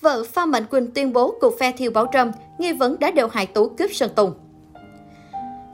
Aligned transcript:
Vợ 0.00 0.24
Phan 0.32 0.50
Mạnh 0.50 0.64
Quỳnh 0.64 0.90
tuyên 0.94 1.12
bố 1.12 1.34
cuộc 1.40 1.58
phe 1.58 1.72
Thiều 1.72 1.90
Bảo 1.90 2.06
Trâm, 2.12 2.32
nghi 2.58 2.72
vấn 2.72 2.98
đã 2.98 3.10
đều 3.10 3.28
hại 3.28 3.46
Tú 3.46 3.68
cướp 3.68 3.90
Sơn 3.92 4.10
Tùng. 4.16 4.32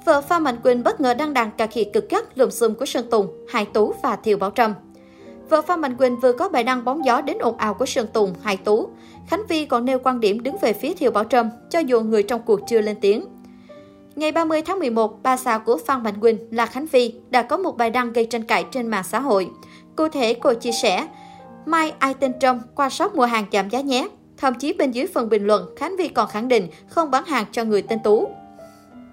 Vợ 0.04 0.20
Phan 0.20 0.42
Mạnh 0.42 0.56
Quỳnh 0.62 0.82
bất 0.82 1.00
ngờ 1.00 1.14
đăng 1.14 1.34
đàn 1.34 1.50
cà 1.50 1.66
khịa 1.66 1.84
cực 1.84 2.10
gắt 2.10 2.38
lùm 2.38 2.50
xùm 2.50 2.74
của 2.74 2.86
Sơn 2.86 3.10
Tùng, 3.10 3.26
Hải 3.48 3.64
Tú 3.64 3.94
và 4.02 4.16
Thiều 4.16 4.36
Bảo 4.36 4.50
Trâm. 4.50 4.74
Vợ 5.48 5.62
Phan 5.62 5.80
Mạnh 5.80 5.96
Quỳnh 5.96 6.20
vừa 6.20 6.32
có 6.32 6.48
bài 6.48 6.64
đăng 6.64 6.84
bóng 6.84 7.04
gió 7.04 7.20
đến 7.20 7.38
ồn 7.38 7.56
ào 7.56 7.74
của 7.74 7.86
Sơn 7.86 8.06
Tùng, 8.12 8.34
Hải 8.42 8.56
Tú. 8.56 8.88
Khánh 9.28 9.42
Vi 9.48 9.66
còn 9.66 9.84
nêu 9.84 9.98
quan 9.98 10.20
điểm 10.20 10.42
đứng 10.42 10.56
về 10.60 10.72
phía 10.72 10.94
Thiều 10.94 11.10
Bảo 11.10 11.24
Trâm, 11.24 11.50
cho 11.70 11.78
dù 11.78 12.00
người 12.00 12.22
trong 12.22 12.42
cuộc 12.46 12.60
chưa 12.68 12.80
lên 12.80 12.96
tiếng. 13.00 13.24
Ngày 14.16 14.32
30 14.32 14.62
tháng 14.62 14.78
11, 14.78 15.22
ba 15.22 15.36
xã 15.36 15.58
của 15.58 15.76
Phan 15.86 16.02
Mạnh 16.02 16.20
Quỳnh 16.20 16.38
là 16.50 16.66
Khánh 16.66 16.86
Vi 16.86 17.14
đã 17.30 17.42
có 17.42 17.56
một 17.56 17.76
bài 17.76 17.90
đăng 17.90 18.12
gây 18.12 18.26
tranh 18.26 18.44
cãi 18.44 18.64
trên 18.70 18.86
mạng 18.86 19.04
xã 19.10 19.20
hội. 19.20 19.50
Cụ 19.96 20.08
thể, 20.08 20.34
cô 20.34 20.54
chia 20.54 20.72
sẻ, 20.72 21.06
Mai 21.66 21.94
ai 21.98 22.14
tên 22.14 22.38
Trâm 22.40 22.60
qua 22.74 22.90
shop 22.90 23.14
mua 23.14 23.24
hàng 23.24 23.46
giảm 23.52 23.68
giá 23.68 23.80
nhé. 23.80 24.08
Thậm 24.36 24.54
chí 24.54 24.72
bên 24.72 24.90
dưới 24.90 25.06
phần 25.06 25.28
bình 25.28 25.46
luận, 25.46 25.74
Khánh 25.76 25.96
Vi 25.96 26.08
còn 26.08 26.28
khẳng 26.28 26.48
định 26.48 26.68
không 26.88 27.10
bán 27.10 27.24
hàng 27.24 27.44
cho 27.52 27.64
người 27.64 27.82
tên 27.82 27.98
Tú. 28.04 28.28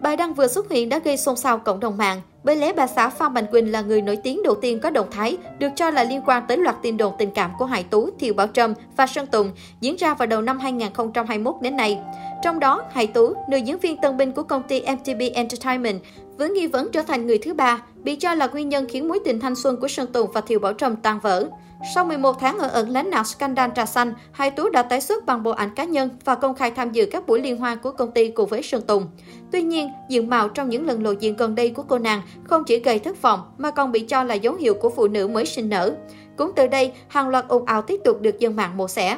Bài 0.01 0.17
đăng 0.17 0.33
vừa 0.33 0.47
xuất 0.47 0.71
hiện 0.71 0.89
đã 0.89 0.99
gây 0.99 1.17
xôn 1.17 1.35
xao 1.35 1.59
cộng 1.59 1.79
đồng 1.79 1.97
mạng. 1.97 2.21
Bởi 2.43 2.55
lẽ 2.55 2.73
bà 2.73 2.87
xã 2.87 3.09
Phan 3.09 3.33
Mạnh 3.33 3.45
Quỳnh 3.51 3.71
là 3.71 3.81
người 3.81 4.01
nổi 4.01 4.15
tiếng 4.15 4.43
đầu 4.43 4.55
tiên 4.55 4.79
có 4.79 4.89
động 4.89 5.07
thái 5.11 5.37
được 5.59 5.69
cho 5.75 5.89
là 5.89 6.03
liên 6.03 6.21
quan 6.25 6.43
tới 6.47 6.57
loạt 6.57 6.75
tin 6.81 6.97
đồn 6.97 7.13
tình 7.19 7.31
cảm 7.31 7.51
của 7.57 7.65
Hải 7.65 7.83
Tú, 7.83 8.09
Thiều 8.19 8.33
Bảo 8.33 8.47
Trâm 8.47 8.73
và 8.97 9.07
Sơn 9.07 9.27
Tùng 9.27 9.51
diễn 9.81 9.95
ra 9.95 10.13
vào 10.13 10.27
đầu 10.27 10.41
năm 10.41 10.59
2021 10.59 11.55
đến 11.61 11.75
nay. 11.75 11.99
Trong 12.43 12.59
đó, 12.59 12.83
Hải 12.91 13.07
Tú, 13.07 13.33
nữ 13.49 13.57
diễn 13.57 13.79
viên 13.79 13.97
tân 13.97 14.17
binh 14.17 14.31
của 14.31 14.43
công 14.43 14.63
ty 14.63 14.81
mtb 14.81 15.21
Entertainment, 15.33 16.01
với 16.37 16.49
nghi 16.49 16.67
vấn 16.67 16.91
trở 16.91 17.01
thành 17.01 17.27
người 17.27 17.37
thứ 17.37 17.53
ba, 17.53 17.81
bị 18.03 18.15
cho 18.15 18.33
là 18.33 18.47
nguyên 18.47 18.69
nhân 18.69 18.85
khiến 18.89 19.07
mối 19.07 19.19
tình 19.25 19.39
thanh 19.39 19.55
xuân 19.55 19.77
của 19.81 19.87
Sơn 19.87 20.11
Tùng 20.13 20.31
và 20.31 20.41
Thiều 20.41 20.59
Bảo 20.59 20.73
Trâm 20.73 20.95
tan 20.95 21.19
vỡ. 21.19 21.47
Sau 21.95 22.05
11 22.05 22.39
tháng 22.39 22.59
ở 22.59 22.67
ẩn 22.67 22.89
lánh 22.89 23.09
nạn 23.09 23.25
scandal 23.25 23.69
trà 23.75 23.85
xanh, 23.85 24.13
hải 24.31 24.51
Tú 24.51 24.69
đã 24.69 24.83
tái 24.83 25.01
xuất 25.01 25.25
bằng 25.25 25.43
bộ 25.43 25.51
ảnh 25.51 25.69
cá 25.75 25.83
nhân 25.83 26.09
và 26.25 26.35
công 26.35 26.55
khai 26.55 26.71
tham 26.71 26.91
dự 26.91 27.05
các 27.11 27.27
buổi 27.27 27.41
liên 27.41 27.57
hoan 27.57 27.77
của 27.77 27.91
công 27.91 28.11
ty 28.11 28.27
cùng 28.27 28.49
với 28.49 28.63
Sơn 28.63 28.81
Tùng. 28.81 29.07
Tuy 29.51 29.61
nhiên, 29.61 29.89
diện 30.09 30.29
mạo 30.29 30.49
trong 30.49 30.69
những 30.69 30.85
lần 30.85 31.03
lộ 31.03 31.11
diện 31.11 31.35
gần 31.35 31.55
đây 31.55 31.69
của 31.69 31.83
cô 31.83 31.99
nàng 31.99 32.21
không 32.43 32.63
chỉ 32.63 32.79
gây 32.79 32.99
thất 32.99 33.21
vọng 33.21 33.39
mà 33.57 33.71
còn 33.71 33.91
bị 33.91 33.99
cho 33.99 34.23
là 34.23 34.33
dấu 34.33 34.55
hiệu 34.55 34.73
của 34.73 34.89
phụ 34.89 35.07
nữ 35.07 35.27
mới 35.27 35.45
sinh 35.45 35.69
nở. 35.69 35.95
Cũng 36.37 36.51
từ 36.55 36.67
đây, 36.67 36.91
hàng 37.07 37.29
loạt 37.29 37.47
ồn 37.47 37.65
ào 37.65 37.81
tiếp 37.81 38.01
tục 38.03 38.21
được 38.21 38.39
dân 38.39 38.55
mạng 38.55 38.77
mổ 38.77 38.87
xẻ. 38.87 39.17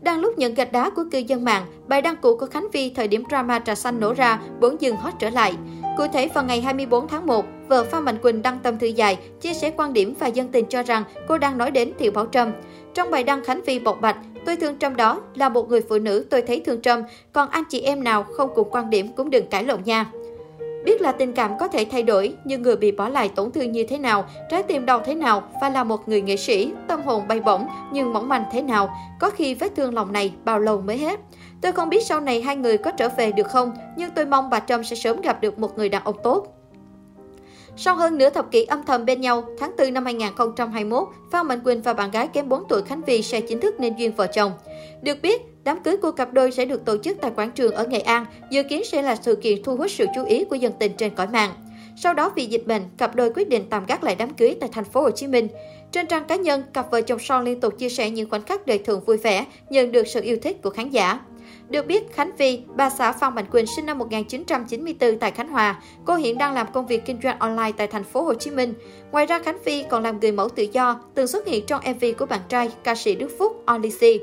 Đang 0.00 0.20
lúc 0.20 0.38
nhận 0.38 0.54
gạch 0.54 0.72
đá 0.72 0.90
của 0.90 1.04
cư 1.12 1.18
dân 1.18 1.44
mạng, 1.44 1.66
bài 1.86 2.02
đăng 2.02 2.16
cũ 2.16 2.36
của 2.36 2.46
Khánh 2.46 2.66
Vi 2.72 2.90
thời 2.90 3.08
điểm 3.08 3.22
drama 3.30 3.58
trà 3.58 3.74
xanh 3.74 4.00
nổ 4.00 4.14
ra 4.14 4.40
bỗng 4.60 4.80
dừng 4.80 4.96
hot 4.96 5.14
trở 5.18 5.30
lại. 5.30 5.54
Cụ 5.96 6.04
thể 6.12 6.28
vào 6.34 6.44
ngày 6.44 6.60
24 6.60 7.08
tháng 7.08 7.26
1, 7.26 7.44
vợ 7.68 7.84
Phan 7.84 8.04
Mạnh 8.04 8.18
Quỳnh 8.18 8.42
đăng 8.42 8.58
tâm 8.62 8.78
thư 8.78 8.86
dài, 8.86 9.18
chia 9.40 9.54
sẻ 9.54 9.72
quan 9.76 9.92
điểm 9.92 10.14
và 10.18 10.26
dân 10.26 10.48
tình 10.48 10.64
cho 10.68 10.82
rằng 10.82 11.04
cô 11.28 11.38
đang 11.38 11.58
nói 11.58 11.70
đến 11.70 11.92
Thiệu 11.98 12.12
Bảo 12.12 12.26
Trâm. 12.26 12.52
Trong 12.94 13.10
bài 13.10 13.24
đăng 13.24 13.44
Khánh 13.44 13.60
Vi 13.66 13.78
bộc 13.78 14.00
bạch, 14.00 14.16
tôi 14.46 14.56
thương 14.56 14.78
Trâm 14.78 14.96
đó 14.96 15.20
là 15.34 15.48
một 15.48 15.68
người 15.68 15.80
phụ 15.88 15.98
nữ 15.98 16.26
tôi 16.30 16.42
thấy 16.42 16.60
thương 16.60 16.82
Trâm, 16.82 17.02
còn 17.32 17.48
anh 17.48 17.64
chị 17.68 17.80
em 17.80 18.04
nào 18.04 18.22
không 18.22 18.50
cùng 18.54 18.68
quan 18.70 18.90
điểm 18.90 19.08
cũng 19.16 19.30
đừng 19.30 19.46
cãi 19.46 19.64
lộn 19.64 19.80
nha. 19.84 20.06
Biết 20.88 21.00
là 21.00 21.12
tình 21.12 21.32
cảm 21.32 21.58
có 21.58 21.68
thể 21.68 21.86
thay 21.90 22.02
đổi, 22.02 22.34
nhưng 22.44 22.62
người 22.62 22.76
bị 22.76 22.92
bỏ 22.92 23.08
lại 23.08 23.28
tổn 23.28 23.50
thương 23.50 23.72
như 23.72 23.86
thế 23.88 23.98
nào, 23.98 24.24
trái 24.50 24.62
tim 24.62 24.86
đau 24.86 25.00
thế 25.04 25.14
nào 25.14 25.42
và 25.60 25.68
là 25.68 25.84
một 25.84 26.08
người 26.08 26.22
nghệ 26.22 26.36
sĩ, 26.36 26.72
tâm 26.88 27.02
hồn 27.02 27.28
bay 27.28 27.40
bổng 27.40 27.66
nhưng 27.92 28.12
mỏng 28.12 28.28
manh 28.28 28.44
thế 28.52 28.62
nào, 28.62 28.90
có 29.20 29.30
khi 29.30 29.54
vết 29.54 29.76
thương 29.76 29.94
lòng 29.94 30.12
này 30.12 30.32
bao 30.44 30.58
lâu 30.58 30.80
mới 30.80 30.98
hết. 30.98 31.20
Tôi 31.60 31.72
không 31.72 31.88
biết 31.88 32.06
sau 32.06 32.20
này 32.20 32.42
hai 32.42 32.56
người 32.56 32.78
có 32.78 32.90
trở 32.90 33.08
về 33.08 33.32
được 33.32 33.46
không, 33.46 33.72
nhưng 33.96 34.10
tôi 34.10 34.26
mong 34.26 34.50
bà 34.50 34.60
Trâm 34.60 34.84
sẽ 34.84 34.96
sớm 34.96 35.20
gặp 35.20 35.40
được 35.40 35.58
một 35.58 35.78
người 35.78 35.88
đàn 35.88 36.04
ông 36.04 36.16
tốt. 36.22 36.57
Sau 37.80 37.94
hơn 37.94 38.18
nửa 38.18 38.30
thập 38.30 38.50
kỷ 38.50 38.64
âm 38.64 38.82
thầm 38.82 39.04
bên 39.04 39.20
nhau, 39.20 39.44
tháng 39.58 39.76
4 39.78 39.94
năm 39.94 40.04
2021, 40.04 41.08
Phan 41.30 41.46
Mạnh 41.46 41.60
Quỳnh 41.60 41.82
và 41.82 41.94
bạn 41.94 42.10
gái 42.10 42.28
kém 42.28 42.48
4 42.48 42.62
tuổi 42.68 42.82
Khánh 42.82 43.02
Vi 43.02 43.22
sẽ 43.22 43.40
chính 43.40 43.60
thức 43.60 43.80
nên 43.80 43.96
duyên 43.96 44.12
vợ 44.12 44.26
chồng. 44.26 44.52
Được 45.02 45.22
biết, 45.22 45.42
đám 45.64 45.82
cưới 45.82 45.96
của 45.96 46.10
cặp 46.10 46.32
đôi 46.32 46.52
sẽ 46.52 46.64
được 46.64 46.84
tổ 46.84 46.96
chức 46.96 47.16
tại 47.20 47.30
quảng 47.36 47.50
trường 47.50 47.74
ở 47.74 47.86
Nghệ 47.86 48.00
An, 48.00 48.26
dự 48.50 48.62
kiến 48.62 48.84
sẽ 48.84 49.02
là 49.02 49.16
sự 49.16 49.36
kiện 49.36 49.62
thu 49.62 49.76
hút 49.76 49.90
sự 49.90 50.06
chú 50.14 50.24
ý 50.24 50.44
của 50.44 50.56
dân 50.56 50.72
tình 50.78 50.92
trên 50.96 51.14
cõi 51.14 51.26
mạng. 51.26 51.50
Sau 51.96 52.14
đó 52.14 52.32
vì 52.36 52.46
dịch 52.46 52.66
bệnh, 52.66 52.82
cặp 52.98 53.14
đôi 53.14 53.30
quyết 53.34 53.48
định 53.48 53.64
tạm 53.70 53.86
gác 53.86 54.04
lại 54.04 54.14
đám 54.14 54.34
cưới 54.34 54.56
tại 54.60 54.70
thành 54.72 54.84
phố 54.84 55.00
Hồ 55.00 55.10
Chí 55.10 55.26
Minh. 55.26 55.48
Trên 55.92 56.06
trang 56.06 56.24
cá 56.24 56.36
nhân, 56.36 56.62
cặp 56.72 56.90
vợ 56.90 57.00
chồng 57.00 57.18
son 57.18 57.44
liên 57.44 57.60
tục 57.60 57.78
chia 57.78 57.88
sẻ 57.88 58.10
những 58.10 58.30
khoảnh 58.30 58.42
khắc 58.42 58.66
đời 58.66 58.78
thường 58.78 59.00
vui 59.06 59.16
vẻ, 59.16 59.46
nhận 59.70 59.92
được 59.92 60.06
sự 60.06 60.20
yêu 60.22 60.36
thích 60.42 60.62
của 60.62 60.70
khán 60.70 60.90
giả. 60.90 61.20
Được 61.70 61.86
biết, 61.86 62.12
Khánh 62.12 62.30
Vi, 62.38 62.60
bà 62.76 62.90
xã 62.90 63.12
Phan 63.12 63.34
Mạnh 63.34 63.46
Quỳnh 63.46 63.66
sinh 63.66 63.86
năm 63.86 63.98
1994 63.98 65.18
tại 65.18 65.30
Khánh 65.30 65.48
Hòa. 65.48 65.82
Cô 66.04 66.14
hiện 66.14 66.38
đang 66.38 66.54
làm 66.54 66.66
công 66.72 66.86
việc 66.86 67.04
kinh 67.06 67.20
doanh 67.22 67.38
online 67.38 67.72
tại 67.76 67.86
thành 67.86 68.04
phố 68.04 68.22
Hồ 68.22 68.34
Chí 68.34 68.50
Minh. 68.50 68.74
Ngoài 69.12 69.26
ra, 69.26 69.38
Khánh 69.38 69.58
Vi 69.64 69.84
còn 69.88 70.02
làm 70.02 70.20
người 70.20 70.32
mẫu 70.32 70.48
tự 70.48 70.66
do, 70.72 71.00
từng 71.14 71.26
xuất 71.26 71.46
hiện 71.46 71.66
trong 71.66 71.80
MV 71.94 72.04
của 72.18 72.26
bạn 72.26 72.40
trai 72.48 72.70
ca 72.84 72.94
sĩ 72.94 73.14
Đức 73.14 73.30
Phúc 73.38 73.64
Olisi. 73.74 74.20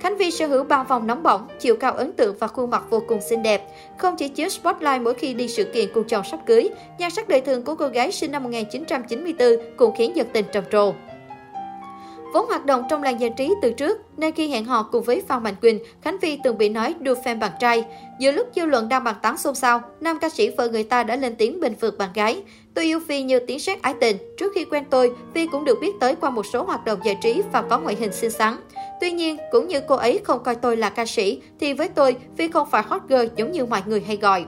Khánh 0.00 0.16
Vi 0.16 0.30
sở 0.30 0.46
hữu 0.46 0.64
ba 0.64 0.82
vòng 0.82 1.06
nóng 1.06 1.22
bỏng, 1.22 1.48
chiều 1.58 1.76
cao 1.76 1.92
ấn 1.92 2.12
tượng 2.12 2.36
và 2.38 2.46
khuôn 2.46 2.70
mặt 2.70 2.82
vô 2.90 3.02
cùng 3.08 3.20
xinh 3.20 3.42
đẹp. 3.42 3.66
Không 3.98 4.16
chỉ 4.16 4.28
chiếu 4.28 4.48
spotlight 4.48 5.02
mỗi 5.02 5.14
khi 5.14 5.34
đi 5.34 5.48
sự 5.48 5.64
kiện 5.64 5.88
cùng 5.94 6.04
chồng 6.04 6.24
sắp 6.30 6.40
cưới, 6.46 6.68
nhan 6.98 7.10
sắc 7.10 7.28
đời 7.28 7.40
thường 7.40 7.64
của 7.64 7.74
cô 7.74 7.88
gái 7.88 8.12
sinh 8.12 8.32
năm 8.32 8.42
1994 8.42 9.48
cũng 9.76 9.94
khiến 9.96 10.16
dân 10.16 10.26
tình 10.32 10.44
trầm 10.52 10.64
trồ. 10.72 10.92
Vốn 12.36 12.46
hoạt 12.46 12.66
động 12.66 12.82
trong 12.90 13.02
làng 13.02 13.20
giải 13.20 13.30
trí 13.36 13.52
từ 13.62 13.72
trước, 13.72 13.98
nên 14.16 14.32
khi 14.32 14.48
hẹn 14.48 14.64
hò 14.64 14.82
cùng 14.82 15.02
với 15.02 15.22
Phan 15.28 15.42
Mạnh 15.42 15.54
Quỳnh, 15.60 15.78
Khánh 16.02 16.16
Vi 16.18 16.38
từng 16.44 16.58
bị 16.58 16.68
nói 16.68 16.94
đua 17.00 17.14
fan 17.14 17.38
bạn 17.38 17.52
trai. 17.60 17.84
Giữa 18.18 18.32
lúc 18.32 18.48
dư 18.56 18.64
luận 18.64 18.88
đang 18.88 19.04
bàn 19.04 19.14
tán 19.22 19.36
xôn 19.36 19.54
xao, 19.54 19.80
nam 20.00 20.18
ca 20.18 20.28
sĩ 20.28 20.50
vợ 20.50 20.68
người 20.68 20.82
ta 20.82 21.02
đã 21.02 21.16
lên 21.16 21.34
tiếng 21.36 21.60
bình 21.60 21.74
phượt 21.80 21.98
bạn 21.98 22.10
gái. 22.14 22.42
Tôi 22.74 22.84
yêu 22.84 23.00
Phi 23.08 23.22
như 23.22 23.38
tiếng 23.38 23.58
sét 23.58 23.82
ái 23.82 23.94
tình. 24.00 24.16
Trước 24.38 24.52
khi 24.54 24.64
quen 24.64 24.84
tôi, 24.90 25.12
Phi 25.34 25.46
cũng 25.46 25.64
được 25.64 25.78
biết 25.80 25.92
tới 26.00 26.14
qua 26.14 26.30
một 26.30 26.46
số 26.46 26.62
hoạt 26.62 26.84
động 26.84 26.98
giải 27.04 27.18
trí 27.22 27.42
và 27.52 27.62
có 27.62 27.78
ngoại 27.78 27.96
hình 28.00 28.12
xinh 28.12 28.30
xắn. 28.30 28.56
Tuy 29.00 29.12
nhiên, 29.12 29.36
cũng 29.50 29.68
như 29.68 29.80
cô 29.88 29.94
ấy 29.94 30.20
không 30.24 30.42
coi 30.42 30.54
tôi 30.54 30.76
là 30.76 30.90
ca 30.90 31.06
sĩ, 31.06 31.42
thì 31.60 31.72
với 31.72 31.88
tôi, 31.88 32.16
Phi 32.36 32.48
không 32.48 32.70
phải 32.70 32.82
hot 32.86 33.02
girl 33.08 33.26
giống 33.36 33.52
như 33.52 33.66
mọi 33.66 33.82
người 33.86 34.00
hay 34.06 34.16
gọi. 34.16 34.44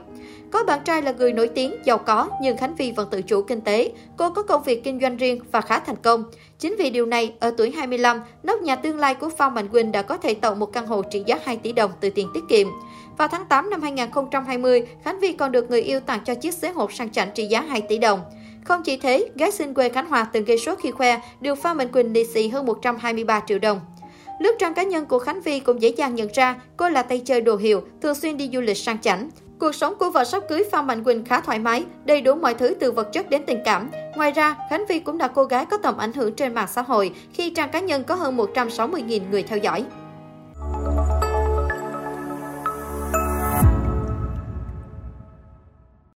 Có 0.51 0.63
bạn 0.63 0.79
trai 0.85 1.01
là 1.01 1.11
người 1.11 1.33
nổi 1.33 1.47
tiếng, 1.47 1.75
giàu 1.83 1.97
có, 1.97 2.29
nhưng 2.41 2.57
Khánh 2.57 2.75
Vi 2.75 2.91
vẫn 2.91 3.07
tự 3.11 3.21
chủ 3.21 3.41
kinh 3.41 3.61
tế. 3.61 3.91
Cô 4.17 4.29
có 4.29 4.43
công 4.43 4.63
việc 4.63 4.83
kinh 4.83 4.99
doanh 5.01 5.17
riêng 5.17 5.41
và 5.51 5.61
khá 5.61 5.79
thành 5.79 5.95
công. 5.95 6.23
Chính 6.59 6.75
vì 6.79 6.89
điều 6.89 7.05
này, 7.05 7.33
ở 7.39 7.53
tuổi 7.57 7.71
25, 7.71 8.21
nóc 8.43 8.61
nhà 8.61 8.75
tương 8.75 8.99
lai 8.99 9.15
của 9.15 9.29
Phan 9.29 9.53
Mạnh 9.53 9.67
Quỳnh 9.67 9.91
đã 9.91 10.01
có 10.01 10.17
thể 10.17 10.33
tậu 10.33 10.55
một 10.55 10.65
căn 10.65 10.87
hộ 10.87 11.01
trị 11.01 11.23
giá 11.25 11.39
2 11.43 11.57
tỷ 11.57 11.71
đồng 11.71 11.91
từ 11.99 12.09
tiền 12.09 12.27
tiết 12.33 12.43
kiệm. 12.49 12.67
Vào 13.17 13.27
tháng 13.27 13.45
8 13.45 13.69
năm 13.69 13.81
2020, 13.81 14.87
Khánh 15.03 15.19
Vi 15.19 15.33
còn 15.33 15.51
được 15.51 15.69
người 15.69 15.81
yêu 15.81 15.99
tặng 15.99 16.19
cho 16.25 16.35
chiếc 16.35 16.53
xế 16.53 16.69
hộp 16.69 16.93
sang 16.93 17.11
chảnh 17.11 17.29
trị 17.35 17.45
giá 17.45 17.61
2 17.61 17.81
tỷ 17.81 17.97
đồng. 17.97 18.19
Không 18.65 18.83
chỉ 18.83 18.97
thế, 18.97 19.29
gái 19.35 19.51
sinh 19.51 19.73
quê 19.73 19.89
Khánh 19.89 20.09
Hòa 20.09 20.27
từng 20.33 20.45
gây 20.45 20.57
sốt 20.57 20.79
khi 20.81 20.91
khoe 20.91 21.21
được 21.41 21.55
Phan 21.55 21.77
Mạnh 21.77 21.91
Quỳnh 21.91 22.13
lì 22.13 22.25
xì 22.25 22.47
hơn 22.47 22.65
123 22.65 23.41
triệu 23.47 23.59
đồng. 23.59 23.79
Lướt 24.39 24.55
trang 24.59 24.73
cá 24.73 24.83
nhân 24.83 25.05
của 25.05 25.19
Khánh 25.19 25.41
Vi 25.41 25.59
cũng 25.59 25.81
dễ 25.81 25.89
dàng 25.89 26.15
nhận 26.15 26.29
ra 26.33 26.61
cô 26.77 26.89
là 26.89 27.01
tay 27.01 27.21
chơi 27.25 27.41
đồ 27.41 27.55
hiệu, 27.55 27.81
thường 28.01 28.15
xuyên 28.15 28.37
đi 28.37 28.49
du 28.53 28.61
lịch 28.61 28.77
sang 28.77 29.01
chảnh. 29.01 29.29
Cuộc 29.59 29.75
sống 29.75 29.95
của 29.99 30.09
vợ 30.09 30.23
sắp 30.23 30.43
cưới 30.49 30.63
Phan 30.71 30.87
Mạnh 30.87 31.03
Quỳnh 31.03 31.25
khá 31.25 31.41
thoải 31.41 31.59
mái, 31.59 31.85
đầy 32.05 32.21
đủ 32.21 32.35
mọi 32.35 32.53
thứ 32.53 32.75
từ 32.79 32.91
vật 32.91 33.07
chất 33.13 33.29
đến 33.29 33.41
tình 33.47 33.61
cảm. 33.65 33.89
Ngoài 34.15 34.31
ra, 34.31 34.55
Khánh 34.69 34.85
Vi 34.89 34.99
cũng 34.99 35.19
là 35.19 35.27
cô 35.27 35.43
gái 35.43 35.65
có 35.65 35.77
tầm 35.77 35.97
ảnh 35.97 36.13
hưởng 36.13 36.33
trên 36.33 36.53
mạng 36.53 36.67
xã 36.71 36.81
hội 36.81 37.11
khi 37.33 37.49
trang 37.49 37.69
cá 37.69 37.79
nhân 37.79 38.03
có 38.03 38.15
hơn 38.15 38.37
160.000 38.37 39.21
người 39.31 39.43
theo 39.43 39.57
dõi. 39.57 39.85